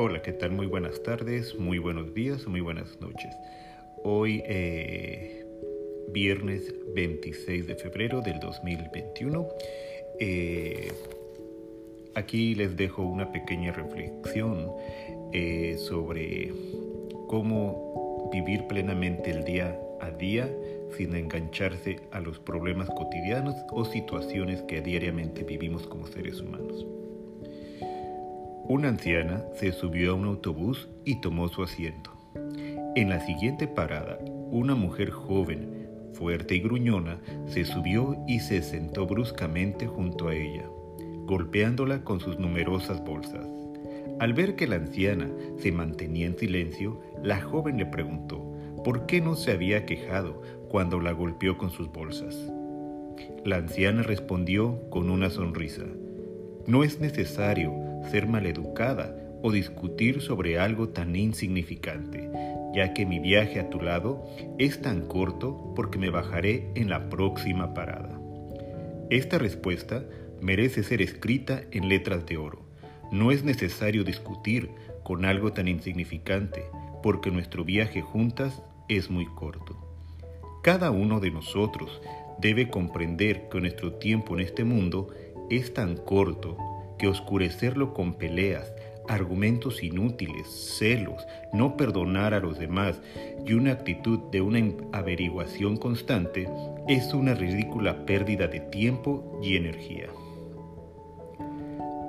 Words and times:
Hola, 0.00 0.22
¿qué 0.22 0.32
tal? 0.32 0.52
Muy 0.52 0.66
buenas 0.66 1.02
tardes, 1.02 1.58
muy 1.58 1.78
buenos 1.78 2.14
días, 2.14 2.46
muy 2.46 2.60
buenas 2.60 3.00
noches. 3.00 3.34
Hoy, 4.04 4.44
eh, 4.46 5.44
viernes 6.12 6.72
26 6.94 7.66
de 7.66 7.74
febrero 7.74 8.20
del 8.20 8.38
2021, 8.38 9.48
eh, 10.20 10.92
aquí 12.14 12.54
les 12.54 12.76
dejo 12.76 13.02
una 13.02 13.32
pequeña 13.32 13.72
reflexión 13.72 14.70
eh, 15.32 15.76
sobre 15.78 16.52
cómo 17.26 18.30
vivir 18.32 18.68
plenamente 18.68 19.32
el 19.32 19.42
día 19.42 19.80
a 20.00 20.12
día 20.12 20.48
sin 20.96 21.16
engancharse 21.16 21.98
a 22.12 22.20
los 22.20 22.38
problemas 22.38 22.88
cotidianos 22.90 23.56
o 23.72 23.84
situaciones 23.84 24.62
que 24.62 24.80
diariamente 24.80 25.42
vivimos 25.42 25.88
como 25.88 26.06
seres 26.06 26.40
humanos. 26.40 26.86
Una 28.68 28.88
anciana 28.88 29.46
se 29.54 29.72
subió 29.72 30.12
a 30.12 30.14
un 30.14 30.26
autobús 30.26 30.90
y 31.06 31.22
tomó 31.22 31.48
su 31.48 31.62
asiento. 31.62 32.12
En 32.96 33.08
la 33.08 33.18
siguiente 33.20 33.66
parada, 33.66 34.18
una 34.50 34.74
mujer 34.74 35.10
joven, 35.10 35.88
fuerte 36.12 36.56
y 36.56 36.60
gruñona, 36.60 37.18
se 37.46 37.64
subió 37.64 38.22
y 38.28 38.40
se 38.40 38.60
sentó 38.60 39.06
bruscamente 39.06 39.86
junto 39.86 40.28
a 40.28 40.34
ella, 40.34 40.66
golpeándola 41.24 42.04
con 42.04 42.20
sus 42.20 42.38
numerosas 42.38 43.02
bolsas. 43.02 43.46
Al 44.20 44.34
ver 44.34 44.54
que 44.54 44.66
la 44.66 44.76
anciana 44.76 45.30
se 45.56 45.72
mantenía 45.72 46.26
en 46.26 46.36
silencio, 46.36 47.00
la 47.22 47.40
joven 47.40 47.78
le 47.78 47.86
preguntó 47.86 48.52
por 48.84 49.06
qué 49.06 49.22
no 49.22 49.34
se 49.34 49.52
había 49.52 49.86
quejado 49.86 50.42
cuando 50.68 51.00
la 51.00 51.12
golpeó 51.12 51.56
con 51.56 51.70
sus 51.70 51.90
bolsas. 51.90 52.36
La 53.46 53.56
anciana 53.56 54.02
respondió 54.02 54.78
con 54.90 55.08
una 55.08 55.30
sonrisa, 55.30 55.84
no 56.66 56.84
es 56.84 57.00
necesario 57.00 57.87
ser 58.10 58.26
maleducada 58.26 59.14
o 59.42 59.52
discutir 59.52 60.20
sobre 60.20 60.58
algo 60.58 60.88
tan 60.88 61.14
insignificante, 61.14 62.30
ya 62.74 62.92
que 62.94 63.06
mi 63.06 63.18
viaje 63.18 63.60
a 63.60 63.70
tu 63.70 63.80
lado 63.80 64.24
es 64.58 64.82
tan 64.82 65.02
corto 65.02 65.72
porque 65.74 65.98
me 65.98 66.10
bajaré 66.10 66.70
en 66.74 66.90
la 66.90 67.08
próxima 67.08 67.74
parada. 67.74 68.20
Esta 69.10 69.38
respuesta 69.38 70.04
merece 70.40 70.82
ser 70.82 71.02
escrita 71.02 71.62
en 71.70 71.88
letras 71.88 72.26
de 72.26 72.36
oro. 72.36 72.62
No 73.10 73.30
es 73.32 73.42
necesario 73.42 74.04
discutir 74.04 74.70
con 75.02 75.24
algo 75.24 75.52
tan 75.52 75.68
insignificante, 75.68 76.64
porque 77.02 77.30
nuestro 77.30 77.64
viaje 77.64 78.02
juntas 78.02 78.62
es 78.88 79.10
muy 79.10 79.26
corto. 79.26 79.76
Cada 80.62 80.90
uno 80.90 81.20
de 81.20 81.30
nosotros 81.30 82.02
debe 82.38 82.68
comprender 82.68 83.48
que 83.48 83.60
nuestro 83.60 83.94
tiempo 83.94 84.34
en 84.34 84.40
este 84.40 84.64
mundo 84.64 85.08
es 85.48 85.72
tan 85.72 85.96
corto 85.96 86.56
que 86.98 87.08
oscurecerlo 87.08 87.94
con 87.94 88.14
peleas, 88.14 88.72
argumentos 89.08 89.82
inútiles, 89.82 90.46
celos, 90.78 91.26
no 91.52 91.76
perdonar 91.76 92.34
a 92.34 92.40
los 92.40 92.58
demás 92.58 93.00
y 93.46 93.54
una 93.54 93.72
actitud 93.72 94.18
de 94.30 94.42
una 94.42 94.60
averiguación 94.92 95.76
constante 95.76 96.48
es 96.88 97.12
una 97.14 97.34
ridícula 97.34 98.04
pérdida 98.04 98.48
de 98.48 98.60
tiempo 98.60 99.40
y 99.42 99.56
energía. 99.56 100.08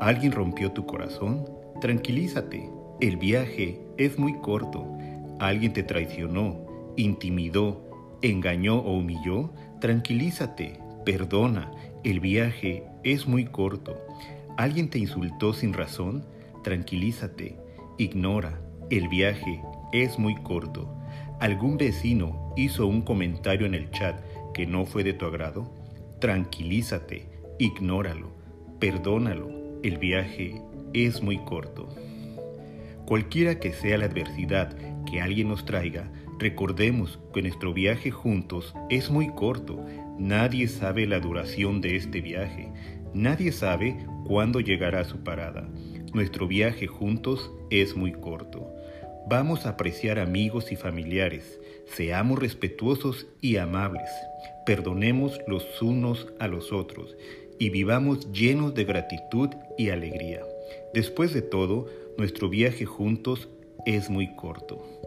¿Alguien 0.00 0.32
rompió 0.32 0.72
tu 0.72 0.86
corazón? 0.86 1.48
Tranquilízate, 1.80 2.70
el 3.00 3.16
viaje 3.16 3.80
es 3.96 4.18
muy 4.18 4.34
corto. 4.40 4.86
¿Alguien 5.40 5.72
te 5.72 5.82
traicionó, 5.82 6.66
intimidó, 6.96 8.18
engañó 8.22 8.78
o 8.78 8.98
humilló? 8.98 9.50
Tranquilízate, 9.80 10.80
perdona, 11.04 11.70
el 12.04 12.20
viaje 12.20 12.84
es 13.04 13.26
muy 13.26 13.44
corto. 13.44 13.96
¿Alguien 14.58 14.90
te 14.90 14.98
insultó 14.98 15.52
sin 15.52 15.72
razón? 15.72 16.24
Tranquilízate, 16.64 17.56
ignora, 17.96 18.60
el 18.90 19.06
viaje 19.06 19.62
es 19.92 20.18
muy 20.18 20.34
corto. 20.34 20.92
¿Algún 21.38 21.76
vecino 21.76 22.52
hizo 22.56 22.88
un 22.88 23.02
comentario 23.02 23.68
en 23.68 23.76
el 23.76 23.88
chat 23.92 24.20
que 24.52 24.66
no 24.66 24.84
fue 24.84 25.04
de 25.04 25.12
tu 25.12 25.26
agrado? 25.26 25.72
Tranquilízate, 26.18 27.28
ignóralo, 27.60 28.32
perdónalo, 28.80 29.48
el 29.84 29.98
viaje 29.98 30.60
es 30.92 31.22
muy 31.22 31.38
corto. 31.38 31.94
Cualquiera 33.06 33.60
que 33.60 33.72
sea 33.72 33.96
la 33.96 34.06
adversidad 34.06 34.76
que 35.08 35.20
alguien 35.20 35.50
nos 35.50 35.66
traiga, 35.66 36.10
recordemos 36.40 37.20
que 37.32 37.42
nuestro 37.42 37.72
viaje 37.72 38.10
juntos 38.10 38.74
es 38.90 39.08
muy 39.08 39.28
corto. 39.28 39.86
Nadie 40.18 40.66
sabe 40.66 41.06
la 41.06 41.20
duración 41.20 41.80
de 41.80 41.94
este 41.94 42.20
viaje. 42.20 42.72
Nadie 43.14 43.52
sabe 43.52 43.96
cuándo 44.26 44.60
llegará 44.60 45.04
su 45.04 45.18
parada. 45.24 45.68
Nuestro 46.12 46.46
viaje 46.46 46.86
juntos 46.86 47.50
es 47.70 47.96
muy 47.96 48.12
corto. 48.12 48.72
Vamos 49.28 49.66
a 49.66 49.70
apreciar 49.70 50.18
amigos 50.18 50.72
y 50.72 50.76
familiares. 50.76 51.60
Seamos 51.86 52.38
respetuosos 52.38 53.26
y 53.40 53.56
amables. 53.56 54.08
Perdonemos 54.64 55.38
los 55.46 55.82
unos 55.82 56.28
a 56.38 56.48
los 56.48 56.72
otros 56.72 57.16
y 57.58 57.70
vivamos 57.70 58.30
llenos 58.32 58.74
de 58.74 58.84
gratitud 58.84 59.50
y 59.76 59.90
alegría. 59.90 60.42
Después 60.94 61.34
de 61.34 61.42
todo, 61.42 61.86
nuestro 62.16 62.48
viaje 62.48 62.84
juntos 62.84 63.48
es 63.86 64.10
muy 64.10 64.34
corto. 64.34 64.97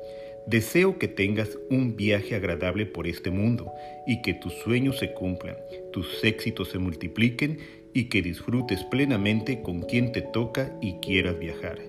Deseo 0.47 0.97
que 0.97 1.07
tengas 1.07 1.57
un 1.69 1.95
viaje 1.95 2.35
agradable 2.35 2.85
por 2.85 3.07
este 3.07 3.29
mundo 3.29 3.71
y 4.07 4.21
que 4.21 4.33
tus 4.33 4.53
sueños 4.53 4.97
se 4.97 5.13
cumplan, 5.13 5.55
tus 5.93 6.23
éxitos 6.23 6.69
se 6.69 6.79
multipliquen 6.79 7.59
y 7.93 8.05
que 8.05 8.21
disfrutes 8.21 8.83
plenamente 8.85 9.61
con 9.61 9.81
quien 9.81 10.11
te 10.11 10.21
toca 10.21 10.75
y 10.81 10.93
quieras 10.95 11.37
viajar. 11.37 11.79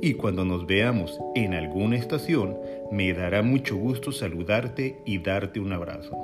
Y 0.00 0.14
cuando 0.14 0.44
nos 0.44 0.66
veamos 0.66 1.18
en 1.34 1.54
alguna 1.54 1.96
estación, 1.96 2.56
me 2.90 3.12
dará 3.12 3.42
mucho 3.42 3.76
gusto 3.76 4.12
saludarte 4.12 4.96
y 5.04 5.18
darte 5.18 5.60
un 5.60 5.72
abrazo. 5.72 6.16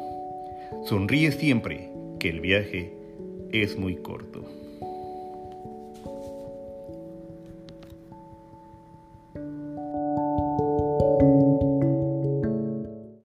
Sonríe 0.85 1.33
siempre, 1.33 1.91
que 2.19 2.31
el 2.31 2.41
viaje 2.41 2.93
es 3.53 3.77
muy 3.77 3.97
corto. 3.97 4.64